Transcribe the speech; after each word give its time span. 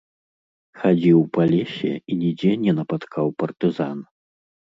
Хадзіў 0.83 1.19
па 1.37 1.41
лесе 1.51 1.91
і 2.09 2.17
нідзе 2.23 2.51
не 2.65 2.75
напаткаў 2.79 3.25
партызан. 3.45 3.97